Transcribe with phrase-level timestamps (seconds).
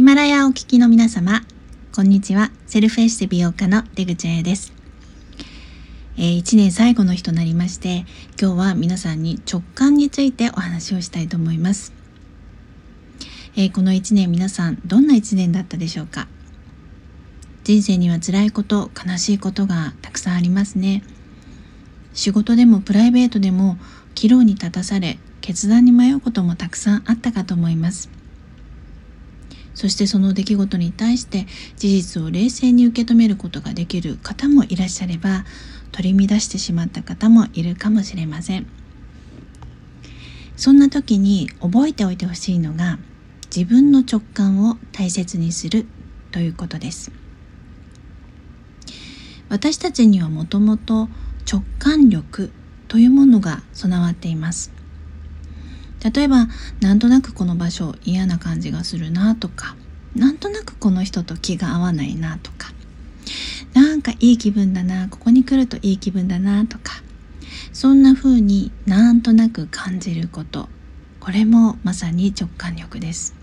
[0.00, 1.42] ヒマラヤお聞きの皆様、
[1.94, 2.50] こんにちは。
[2.66, 4.72] セルフエステ美容家の出口彩です。
[6.16, 8.06] えー、1年最後の日となりまして、
[8.40, 11.92] 今日は皆さんに直感についてお話をしたいと思います。
[13.56, 16.28] えー、この1年皆さん、どんな1年だったでしょうか？
[17.64, 21.02] 人生には辛いこと、悲しいことがたくさんありますね。
[22.14, 23.76] 仕事でもプライベートでも、
[24.14, 28.19] 岐路に立たされ、決断に迷うこともたくさんあったかと思います。
[29.80, 31.46] そしてその出来事に対して
[31.78, 35.46] 事実を冷静に受け止めることができる方もいらっしゃれば
[35.90, 38.66] 取り乱してしまった方もいるかもしれません。
[40.54, 42.98] そんな時に覚えておいてほしいのが
[43.46, 45.86] 自分の直感を大切にする
[46.30, 47.10] ということです。
[49.48, 51.08] 私たちにはもともと
[51.50, 52.52] 直感力
[52.86, 54.79] というものが備わっています。
[56.02, 56.48] 例えば
[56.80, 59.76] なんとなくこの場所嫌な感じがするなとか
[60.14, 62.72] なんとなくこの人と気が合わないなとか
[63.74, 67.02] なんかいい気分だなここに来るといい気分だなとか
[67.72, 70.68] そんな風になんとなく感じること
[71.20, 73.34] これもまさに直感力です。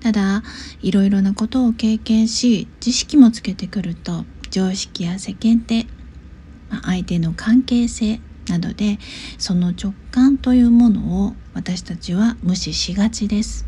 [0.00, 0.42] ただ
[0.80, 5.86] いろいろなことを経験し知識もつけてくると常識や世間体
[6.82, 8.20] 相手の関係性
[8.50, 8.98] などで
[9.38, 13.64] その直感というものを私たちは無視しがちです。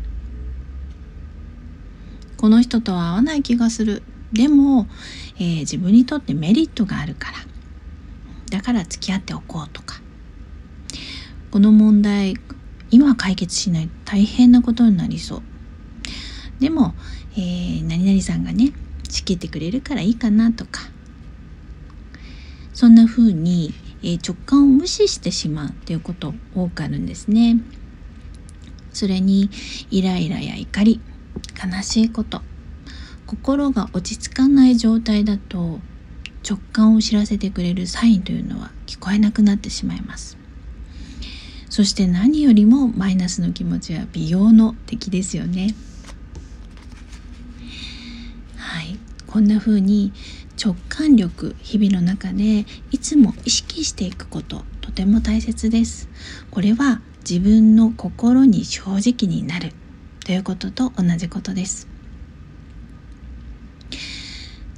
[2.37, 4.03] この人とは合わない気がする。
[4.33, 4.87] でも、
[5.37, 7.37] えー、自分にとってメリットがあるから。
[8.51, 10.01] だから付き合っておこうとか。
[11.49, 12.35] この問題
[12.91, 15.41] 今解決しないと大変なことになりそう。
[16.59, 16.93] でも、
[17.35, 18.73] えー、何々さんがね
[19.09, 20.81] 仕切ってくれるからいいかなとか。
[22.73, 27.59] そんな風にえ直感を無視してしまうっていうこと多くあるんですね。
[28.93, 29.49] それに
[29.89, 31.01] イライラや怒り
[31.61, 32.41] 悲しいこと
[33.25, 35.79] 心が落ち着かない状態だと
[36.47, 40.37] 直感を知らせてくれるサインというのは聞こえなくなってしまいます
[41.69, 45.73] そして何よりもマイナスの気持ちは美容の敵ですよね
[48.57, 48.99] はい
[49.33, 50.13] こんな風に
[50.63, 56.07] 直感力日々の中でいつも意識していくこととても大切です。
[56.51, 59.71] これは自分の心に正直になる
[60.23, 61.87] ということと同じことです。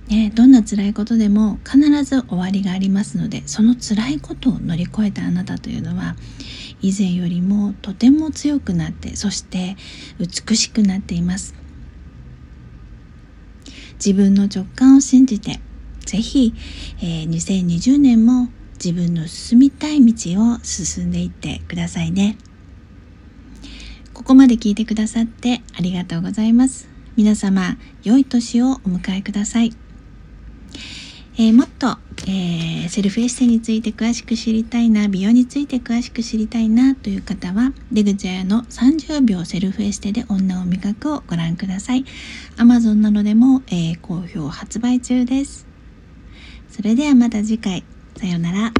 [0.07, 6.15] ね、どんな辛いことでも必ず終わりがありますのでその辛いことを乗り越えたあなたというのは
[6.81, 9.75] 以前よりもとても強くなってそして
[10.17, 11.64] 美しくなっています。
[13.97, 15.59] 自分の直感を信じて
[16.05, 16.53] ぜひ、
[16.99, 22.37] えー、2020年も自分の進みたい道を進んでいってくださいね。
[24.13, 26.87] ここまで聞いてくださってありがとうございます。
[27.15, 29.73] 皆様、良い年をお迎えください。
[31.37, 42.05] えー、もっと、えー、セルフエステについて詳しく知りたいな、美容について詳しく知りたいなという方は、出口屋の30秒セルフエステで女を磨くをご覧ください。
[42.55, 43.54] Amazon などでも、
[43.97, 45.67] 好評発売中です。
[46.67, 47.87] それではまた次回。
[48.17, 48.73] さようなら。